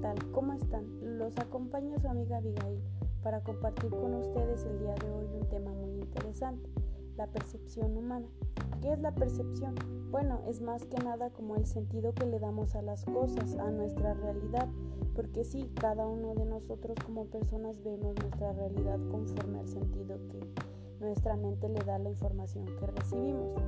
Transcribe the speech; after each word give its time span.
tal? 0.00 0.16
¿Cómo 0.32 0.52
están? 0.52 1.18
Los 1.18 1.36
acompaña 1.38 1.98
su 1.98 2.08
amiga 2.08 2.38
Abigail 2.38 2.80
para 3.22 3.42
compartir 3.42 3.90
con 3.90 4.14
ustedes 4.14 4.64
el 4.64 4.78
día 4.78 4.94
de 4.94 5.10
hoy 5.10 5.26
un 5.40 5.48
tema 5.48 5.72
muy 5.72 5.90
interesante, 6.00 6.70
la 7.16 7.26
percepción 7.26 7.96
humana. 7.96 8.26
¿Qué 8.80 8.92
es 8.92 9.00
la 9.00 9.12
percepción? 9.12 9.74
Bueno, 10.10 10.40
es 10.46 10.60
más 10.60 10.84
que 10.84 11.02
nada 11.02 11.30
como 11.30 11.56
el 11.56 11.66
sentido 11.66 12.14
que 12.14 12.26
le 12.26 12.38
damos 12.38 12.76
a 12.76 12.82
las 12.82 13.04
cosas, 13.04 13.56
a 13.56 13.70
nuestra 13.70 14.14
realidad, 14.14 14.68
porque 15.14 15.44
sí, 15.44 15.70
cada 15.74 16.06
uno 16.06 16.34
de 16.34 16.44
nosotros 16.44 16.96
como 17.04 17.26
personas 17.26 17.82
vemos 17.82 18.14
nuestra 18.20 18.52
realidad 18.52 19.00
conforme 19.10 19.58
al 19.58 19.68
sentido 19.68 20.16
que 20.28 20.40
nuestra 21.00 21.36
mente 21.36 21.68
le 21.68 21.80
da 21.80 21.98
la 21.98 22.10
información 22.10 22.66
que 22.66 22.86
recibimos. 22.86 23.60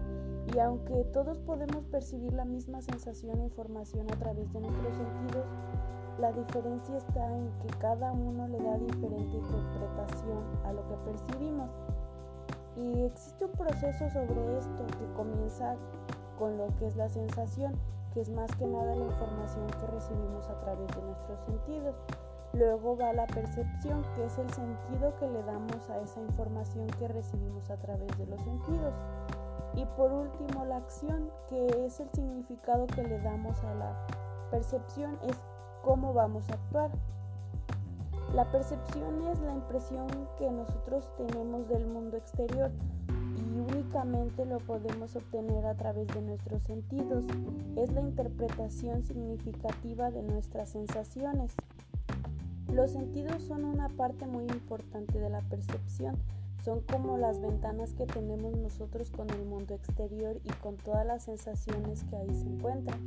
Y 0.55 0.59
aunque 0.59 1.05
todos 1.13 1.39
podemos 1.41 1.85
percibir 1.87 2.33
la 2.33 2.45
misma 2.45 2.81
sensación 2.83 3.41
e 3.41 3.45
información 3.45 4.07
a 4.11 4.17
través 4.19 4.53
de 4.53 4.61
nuestros 4.61 4.97
sentidos, 4.97 5.47
la 6.19 6.33
diferencia 6.33 6.97
está 6.97 7.35
en 7.35 7.51
que 7.61 7.69
cada 7.79 8.13
uno 8.13 8.47
le 8.49 8.59
da 8.59 8.77
diferente 8.79 9.37
interpretación 9.37 10.45
a 10.65 10.73
lo 10.73 10.87
que 10.89 10.97
percibimos. 11.11 11.71
Y 12.77 13.03
existe 13.03 13.45
un 13.45 13.53
proceso 13.53 14.11
sobre 14.11 14.59
esto 14.59 14.87
que 14.87 15.13
comienza 15.15 15.77
con 16.39 16.57
lo 16.57 16.69
que 16.79 16.87
es 16.87 16.97
la 16.97 17.09
sensación, 17.09 17.75
que 18.13 18.21
es 18.21 18.31
más 18.31 18.51
que 18.57 18.67
nada 18.67 18.95
la 18.95 19.07
información 19.07 19.67
que 19.79 19.87
recibimos 19.87 20.49
a 20.49 20.61
través 20.61 20.89
de 20.97 21.03
nuestros 21.03 21.41
sentidos. 21.41 21.95
Luego 22.53 22.97
va 22.97 23.13
la 23.13 23.27
percepción, 23.27 24.05
que 24.15 24.25
es 24.25 24.39
el 24.39 24.51
sentido 24.51 25.15
que 25.17 25.29
le 25.29 25.43
damos 25.45 25.89
a 25.89 26.01
esa 26.01 26.21
información 26.21 26.89
que 26.99 27.09
recibimos 27.09 27.71
a 27.71 27.77
través 27.77 28.17
de 28.19 28.27
los 28.27 28.41
sentidos. 28.43 28.95
Y 29.75 29.85
por 29.97 30.13
último, 30.13 30.65
la 30.65 30.79
acción, 30.79 31.31
que 31.49 31.87
es 31.87 32.01
el 32.01 32.11
significado 32.11 32.87
que 32.89 33.05
le 33.05 33.21
damos 33.21 33.63
a 33.63 33.75
la 33.75 34.07
percepción, 34.51 35.17
es 35.23 35.37
cómo 35.83 36.13
vamos 36.13 36.49
a 36.51 36.55
actuar. 36.55 36.91
La 38.35 38.45
percepción 38.51 39.23
es 39.29 39.41
la 39.41 39.53
impresión 39.53 40.07
que 40.39 40.51
nosotros 40.51 41.11
tenemos 41.17 41.69
del 41.69 41.87
mundo 41.87 42.17
exterior 42.17 42.71
y 43.37 43.59
únicamente 43.59 44.45
lo 44.45 44.59
podemos 44.59 45.17
obtener 45.17 45.67
a 45.67 45.75
través 45.75 46.07
de 46.09 46.23
nuestros 46.23 46.63
sentidos. 46.63 47.25
Es 47.77 47.91
la 47.93 48.01
interpretación 48.01 49.03
significativa 49.03 50.11
de 50.11 50.23
nuestras 50.23 50.71
sensaciones. 50.71 51.57
Los 52.73 52.93
sentidos 52.93 53.43
son 53.43 53.65
una 53.65 53.89
parte 53.89 54.27
muy 54.27 54.45
importante 54.45 55.19
de 55.19 55.29
la 55.29 55.41
percepción. 55.41 56.17
Son 56.65 56.83
como 56.83 57.19
las 57.19 57.41
ventanas 57.41 57.95
que 57.95 58.07
tenemos 58.07 58.57
nosotros 58.57 59.11
con 59.11 59.29
el 59.31 59.45
mundo 59.45 59.75
exterior 59.75 60.41
y 60.45 60.51
con 60.63 60.77
todas 60.77 61.05
las 61.05 61.25
sensaciones 61.25 62.05
que 62.05 62.17
ahí 62.17 62.33
se 62.35 62.47
encuentran, 62.47 63.01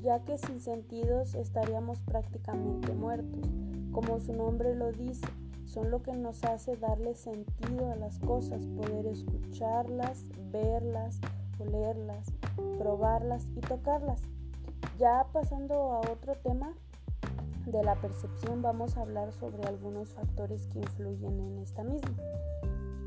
ya 0.00 0.20
que 0.24 0.38
sin 0.38 0.60
sentidos 0.60 1.34
estaríamos 1.34 2.00
prácticamente 2.00 2.94
muertos. 2.94 3.50
Como 3.92 4.20
su 4.20 4.32
nombre 4.32 4.74
lo 4.74 4.90
dice, 4.90 5.26
son 5.66 5.90
lo 5.90 6.02
que 6.02 6.12
nos 6.12 6.42
hace 6.44 6.76
darle 6.76 7.14
sentido 7.14 7.90
a 7.92 7.96
las 7.96 8.18
cosas, 8.20 8.66
poder 8.66 9.06
escucharlas, 9.06 10.24
verlas, 10.50 11.20
olerlas, 11.58 12.32
probarlas 12.78 13.46
y 13.54 13.60
tocarlas. 13.60 14.22
Ya 14.98 15.26
pasando 15.32 15.74
a 15.74 15.98
otro 15.98 16.36
tema, 16.36 16.72
de 17.66 17.82
la 17.82 17.94
percepción 17.96 18.62
vamos 18.62 18.96
a 18.96 19.02
hablar 19.02 19.32
sobre 19.32 19.64
algunos 19.64 20.12
factores 20.12 20.66
que 20.68 20.80
influyen 20.80 21.40
en 21.40 21.58
esta 21.58 21.82
misma. 21.82 22.16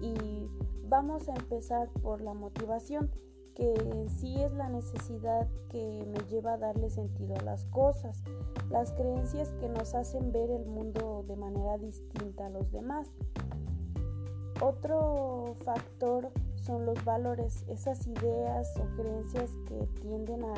Y 0.01 0.49
vamos 0.87 1.27
a 1.29 1.35
empezar 1.35 1.89
por 2.01 2.21
la 2.21 2.33
motivación, 2.33 3.11
que 3.55 3.73
en 3.73 4.09
sí 4.09 4.35
es 4.41 4.53
la 4.53 4.69
necesidad 4.69 5.47
que 5.69 6.05
me 6.07 6.19
lleva 6.29 6.53
a 6.53 6.57
darle 6.57 6.89
sentido 6.89 7.35
a 7.35 7.43
las 7.43 7.65
cosas, 7.65 8.23
las 8.69 8.91
creencias 8.91 9.49
que 9.59 9.67
nos 9.67 9.95
hacen 9.95 10.31
ver 10.31 10.51
el 10.51 10.65
mundo 10.65 11.25
de 11.27 11.35
manera 11.35 11.77
distinta 11.77 12.45
a 12.45 12.49
los 12.49 12.71
demás. 12.71 13.09
Otro 14.61 15.55
factor 15.63 16.31
son 16.55 16.85
los 16.85 17.03
valores, 17.05 17.63
esas 17.67 18.05
ideas 18.07 18.75
o 18.77 18.95
creencias 18.95 19.51
que 19.67 19.87
tienden 20.01 20.43
a 20.43 20.53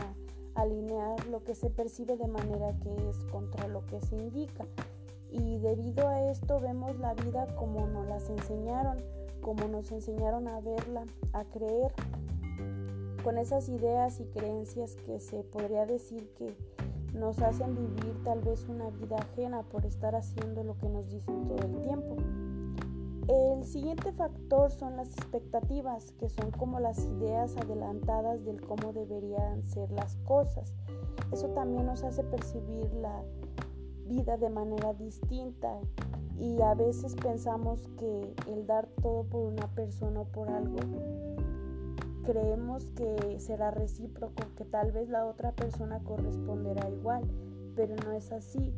alinear 0.55 1.25
lo 1.27 1.43
que 1.43 1.55
se 1.55 1.69
percibe 1.69 2.17
de 2.17 2.27
manera 2.27 2.77
que 2.79 3.09
es 3.09 3.17
contra 3.31 3.67
lo 3.67 3.85
que 3.85 4.01
se 4.01 4.15
indica. 4.15 4.65
Y 5.31 5.59
debido 5.59 6.07
a 6.07 6.31
esto 6.31 6.59
vemos 6.59 6.97
la 6.99 7.13
vida 7.13 7.55
como 7.55 7.85
nos 7.87 8.07
las 8.07 8.29
enseñaron, 8.29 8.97
como 9.41 9.67
nos 9.67 9.91
enseñaron 9.91 10.47
a 10.47 10.59
verla, 10.59 11.05
a 11.33 11.43
creer, 11.45 11.93
con 13.23 13.37
esas 13.37 13.69
ideas 13.69 14.19
y 14.19 14.25
creencias 14.25 14.95
que 14.95 15.19
se 15.19 15.43
podría 15.43 15.85
decir 15.85 16.29
que 16.37 16.55
nos 17.13 17.39
hacen 17.39 17.75
vivir 17.75 18.23
tal 18.23 18.41
vez 18.41 18.65
una 18.69 18.89
vida 18.89 19.17
ajena 19.17 19.63
por 19.63 19.85
estar 19.85 20.15
haciendo 20.15 20.63
lo 20.63 20.77
que 20.77 20.89
nos 20.89 21.09
dicen 21.09 21.47
todo 21.47 21.65
el 21.65 21.81
tiempo. 21.81 22.15
El 23.29 23.63
siguiente 23.63 24.11
factor 24.11 24.71
son 24.71 24.97
las 24.97 25.09
expectativas, 25.09 26.13
que 26.13 26.29
son 26.29 26.49
como 26.49 26.79
las 26.79 27.05
ideas 27.05 27.55
adelantadas 27.57 28.43
del 28.43 28.59
cómo 28.59 28.91
deberían 28.91 29.63
ser 29.67 29.91
las 29.91 30.15
cosas. 30.25 30.73
Eso 31.31 31.47
también 31.49 31.85
nos 31.85 32.03
hace 32.03 32.23
percibir 32.23 32.91
la 32.95 33.21
vida 34.07 34.37
de 34.37 34.49
manera 34.49 34.95
distinta 34.95 35.79
y 36.39 36.59
a 36.63 36.73
veces 36.73 37.15
pensamos 37.15 37.79
que 37.99 38.33
el 38.47 38.65
dar 38.65 38.87
todo 38.99 39.25
por 39.25 39.43
una 39.43 39.67
persona 39.75 40.21
o 40.21 40.25
por 40.25 40.49
algo, 40.49 40.79
creemos 42.23 42.85
que 42.95 43.39
será 43.39 43.69
recíproco, 43.69 44.41
que 44.57 44.65
tal 44.65 44.91
vez 44.91 45.07
la 45.07 45.27
otra 45.27 45.51
persona 45.51 45.99
corresponderá 45.99 46.89
igual, 46.89 47.29
pero 47.75 47.95
no 47.95 48.11
es 48.11 48.31
así 48.31 48.73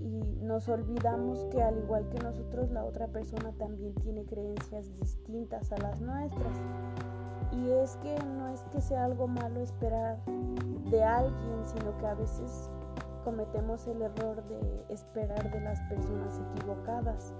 y 0.00 0.38
nos 0.42 0.68
olvidamos 0.68 1.44
que 1.50 1.62
al 1.62 1.78
igual 1.78 2.08
que 2.08 2.18
nosotros 2.18 2.70
la 2.70 2.84
otra 2.84 3.08
persona 3.08 3.52
también 3.58 3.94
tiene 3.96 4.24
creencias 4.24 4.92
distintas 4.94 5.72
a 5.72 5.78
las 5.78 6.00
nuestras. 6.00 6.56
Y 7.52 7.70
es 7.70 7.96
que 7.96 8.16
no 8.24 8.48
es 8.48 8.62
que 8.72 8.80
sea 8.80 9.04
algo 9.04 9.26
malo 9.26 9.60
esperar 9.60 10.18
de 10.90 11.02
alguien, 11.02 11.64
sino 11.64 11.96
que 11.98 12.06
a 12.06 12.14
veces 12.14 12.70
cometemos 13.24 13.86
el 13.86 14.02
error 14.02 14.42
de 14.44 14.84
esperar 14.88 15.50
de 15.50 15.60
las 15.60 15.80
personas 15.82 16.40
equivocadas. 16.50 17.34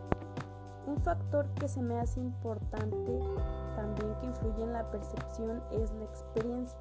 Un 0.86 0.98
factor 0.98 1.46
que 1.54 1.68
se 1.68 1.82
me 1.82 1.98
hace 1.98 2.20
importante 2.20 3.20
también 3.76 4.14
que 4.20 4.26
influye 4.26 4.62
en 4.62 4.72
la 4.72 4.90
percepción 4.90 5.62
es 5.70 5.92
la 5.92 6.04
experiencia 6.04 6.78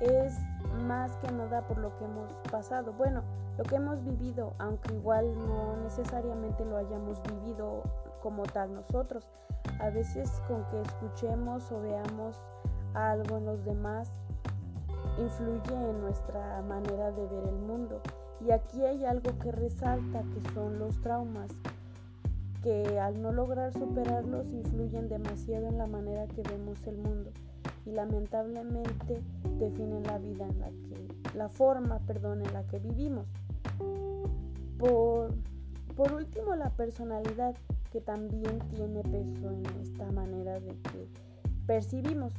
es 0.00 0.38
más 0.86 1.16
que 1.16 1.30
nada 1.32 1.62
por 1.62 1.78
lo 1.78 1.96
que 1.96 2.04
hemos 2.04 2.32
pasado. 2.50 2.92
Bueno, 2.92 3.22
lo 3.56 3.64
que 3.64 3.76
hemos 3.76 4.04
vivido, 4.04 4.54
aunque 4.58 4.94
igual 4.94 5.32
no 5.46 5.76
necesariamente 5.82 6.64
lo 6.64 6.76
hayamos 6.76 7.22
vivido 7.22 7.82
como 8.22 8.42
tal 8.44 8.74
nosotros. 8.74 9.26
A 9.80 9.90
veces 9.90 10.30
con 10.46 10.64
que 10.66 10.80
escuchemos 10.82 11.70
o 11.72 11.80
veamos 11.80 12.36
algo 12.94 13.38
en 13.38 13.46
los 13.46 13.64
demás 13.64 14.10
influye 15.18 15.74
en 15.74 16.00
nuestra 16.00 16.62
manera 16.62 17.10
de 17.12 17.26
ver 17.26 17.44
el 17.44 17.58
mundo. 17.58 18.00
Y 18.46 18.50
aquí 18.50 18.84
hay 18.84 19.04
algo 19.06 19.38
que 19.38 19.50
resalta, 19.50 20.22
que 20.22 20.52
son 20.52 20.78
los 20.78 21.00
traumas, 21.00 21.50
que 22.62 23.00
al 23.00 23.22
no 23.22 23.32
lograr 23.32 23.72
superarlos 23.72 24.46
influyen 24.48 25.08
demasiado 25.08 25.68
en 25.68 25.78
la 25.78 25.86
manera 25.86 26.26
que 26.26 26.42
vemos 26.42 26.86
el 26.86 26.98
mundo 26.98 27.30
y 27.86 27.92
lamentablemente 27.92 29.22
definen 29.58 30.02
la 30.02 30.18
vida 30.18 30.46
en 30.46 30.60
la 30.60 30.68
que, 30.68 31.36
la 31.36 31.48
forma, 31.48 32.00
perdón, 32.00 32.42
en 32.42 32.52
la 32.52 32.64
que 32.64 32.78
vivimos. 32.78 33.28
Por, 34.78 35.34
por 35.94 36.12
último, 36.12 36.54
la 36.56 36.70
personalidad, 36.70 37.54
que 37.92 38.00
también 38.00 38.58
tiene 38.74 39.02
peso 39.02 39.50
en 39.50 39.64
esta 39.80 40.10
manera 40.10 40.60
de 40.60 40.68
que 40.68 41.08
percibimos. 41.66 42.34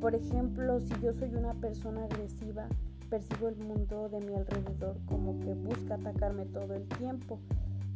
Por 0.00 0.14
ejemplo, 0.14 0.80
si 0.80 0.94
yo 1.00 1.12
soy 1.12 1.34
una 1.34 1.54
persona 1.54 2.04
agresiva, 2.04 2.66
percibo 3.10 3.48
el 3.48 3.56
mundo 3.56 4.08
de 4.08 4.20
mi 4.20 4.34
alrededor 4.34 4.96
como 5.06 5.38
que 5.40 5.52
busca 5.52 5.96
atacarme 5.96 6.46
todo 6.46 6.74
el 6.74 6.88
tiempo 6.88 7.38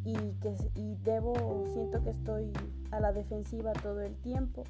y 0.05 0.15
que 0.43 0.55
y 0.75 0.95
debo 1.05 1.35
siento 1.73 2.03
que 2.03 2.11
estoy 2.11 2.53
a 2.91 3.01
la 3.01 3.13
defensiva 3.13 3.73
todo 3.73 4.03
el 4.03 4.15
tiempo 4.17 4.65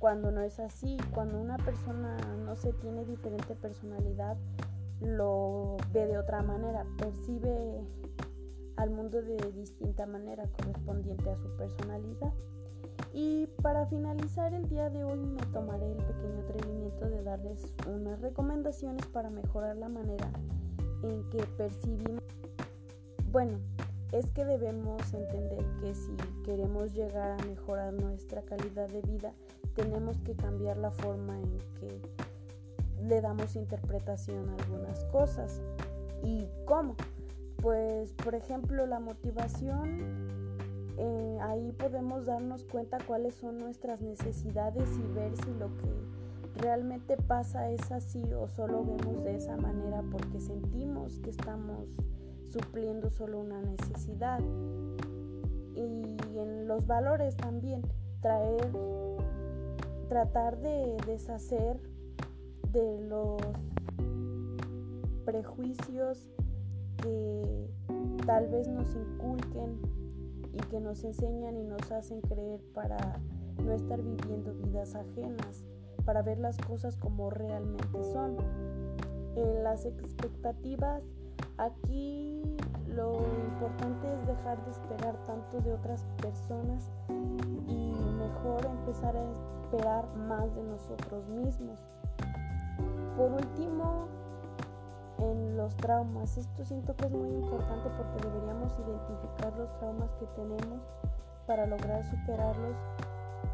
cuando 0.00 0.30
no 0.30 0.40
es 0.40 0.58
así, 0.58 0.96
cuando 1.12 1.38
una 1.38 1.58
persona 1.58 2.16
no 2.46 2.56
se 2.56 2.72
tiene 2.72 3.04
diferente 3.04 3.54
personalidad, 3.54 4.38
lo 5.02 5.76
ve 5.92 6.06
de 6.06 6.16
otra 6.16 6.42
manera, 6.42 6.86
percibe 6.96 7.84
al 8.76 8.90
mundo 8.90 9.20
de 9.20 9.36
distinta 9.52 10.06
manera 10.06 10.48
correspondiente 10.56 11.28
a 11.28 11.36
su 11.36 11.54
personalidad. 11.56 12.32
Y 13.12 13.46
para 13.62 13.86
finalizar 13.86 14.54
el 14.54 14.66
día 14.70 14.88
de 14.88 15.04
hoy 15.04 15.18
me 15.18 15.42
tomaré 15.52 15.92
el 15.92 15.98
pequeño 15.98 16.40
atrevimiento 16.48 17.10
de 17.10 17.22
darles 17.22 17.74
unas 17.86 18.22
recomendaciones 18.22 19.06
para 19.06 19.28
mejorar 19.28 19.76
la 19.76 19.90
manera 19.90 20.30
en 21.02 21.28
que 21.28 21.44
percibimos. 21.58 22.22
Bueno, 23.30 23.58
es 24.12 24.30
que 24.30 24.44
debemos 24.44 25.12
entender 25.14 25.64
que 25.80 25.94
si 25.94 26.16
queremos 26.44 26.92
llegar 26.94 27.40
a 27.40 27.44
mejorar 27.46 27.92
nuestra 27.92 28.42
calidad 28.42 28.88
de 28.88 29.02
vida, 29.02 29.32
tenemos 29.74 30.18
que 30.20 30.34
cambiar 30.34 30.76
la 30.76 30.90
forma 30.90 31.38
en 31.38 31.58
que 31.78 32.00
le 33.02 33.20
damos 33.20 33.56
interpretación 33.56 34.48
a 34.48 34.54
algunas 34.62 35.04
cosas. 35.06 35.60
¿Y 36.22 36.46
cómo? 36.66 36.96
pues, 37.60 38.12
por 38.12 38.34
ejemplo, 38.34 38.86
la 38.86 39.00
motivación, 39.00 40.28
eh, 40.96 41.38
ahí 41.42 41.72
podemos 41.72 42.26
darnos 42.26 42.64
cuenta 42.64 42.98
cuáles 43.06 43.34
son 43.34 43.58
nuestras 43.58 44.00
necesidades 44.00 44.88
y 44.98 45.12
ver 45.14 45.36
si 45.36 45.52
lo 45.58 45.68
que 45.76 46.60
realmente 46.60 47.16
pasa 47.16 47.70
es 47.70 47.90
así 47.90 48.22
o 48.34 48.48
solo 48.48 48.84
vemos 48.84 49.22
de 49.24 49.36
esa 49.36 49.56
manera 49.56 50.02
porque 50.10 50.40
sentimos 50.40 51.18
que 51.20 51.30
estamos 51.30 51.88
supliendo 52.50 53.10
solo 53.10 53.38
una 53.40 53.60
necesidad. 53.60 54.40
Y 55.74 56.38
en 56.38 56.66
los 56.66 56.86
valores 56.86 57.36
también, 57.36 57.82
traer, 58.20 58.70
tratar 60.08 60.58
de 60.58 60.96
deshacer 61.06 61.80
de 62.72 63.00
los 63.00 63.40
prejuicios 65.24 66.28
que 67.02 67.68
tal 68.26 68.48
vez 68.48 68.68
nos 68.68 68.94
inculquen 68.94 69.80
y 70.52 70.58
que 70.68 70.80
nos 70.80 71.04
enseñan 71.04 71.56
y 71.56 71.64
nos 71.64 71.90
hacen 71.92 72.20
creer 72.20 72.60
para 72.74 72.98
no 73.64 73.72
estar 73.72 74.02
viviendo 74.02 74.52
vidas 74.54 74.94
ajenas, 74.94 75.64
para 76.04 76.22
ver 76.22 76.38
las 76.38 76.58
cosas 76.58 76.96
como 76.96 77.30
realmente 77.30 78.02
son. 78.12 78.36
En 79.36 79.62
las 79.62 79.84
expectativas, 79.84 81.04
aquí 81.60 82.42
lo 82.88 83.20
importante 83.52 84.12
es 84.12 84.26
dejar 84.26 84.64
de 84.64 84.70
esperar 84.70 85.16
tanto 85.24 85.60
de 85.60 85.72
otras 85.72 86.04
personas 86.20 86.90
y 87.66 87.92
mejor 88.18 88.64
empezar 88.66 89.16
a 89.16 89.24
esperar 89.62 90.06
más 90.16 90.54
de 90.54 90.62
nosotros 90.64 91.28
mismos. 91.28 91.78
Por 93.16 93.32
último, 93.32 94.08
en 95.18 95.56
los 95.56 95.76
traumas. 95.76 96.36
Esto 96.38 96.64
siento 96.64 96.96
que 96.96 97.04
es 97.06 97.12
muy 97.12 97.28
importante 97.28 97.90
porque 97.90 98.28
deberíamos 98.28 98.72
identificar 98.78 99.56
los 99.58 99.72
traumas 99.78 100.10
que 100.14 100.26
tenemos 100.28 100.82
para 101.46 101.66
lograr 101.66 102.02
superarlos 102.04 102.78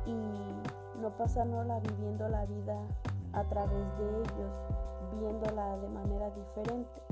y 0.06 1.00
no 1.00 1.10
pasárnosla 1.18 1.80
viviendo 1.80 2.28
la 2.28 2.46
vida 2.46 2.78
a 3.32 3.42
través 3.44 3.98
de 3.98 4.08
ellos, 4.20 4.62
viéndola 5.18 5.76
de 5.78 5.88
manera 5.88 6.30
diferente. 6.30 7.02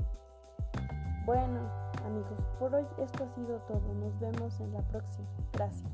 Bueno, 1.25 1.59
amigos, 2.05 2.45
por 2.59 2.75
hoy 2.75 2.85
esto 2.99 3.23
ha 3.23 3.35
sido 3.35 3.57
todo. 3.67 3.81
Nos 3.95 4.19
vemos 4.19 4.59
en 4.59 4.73
la 4.73 4.81
próxima. 4.81 5.27
Gracias. 5.53 5.89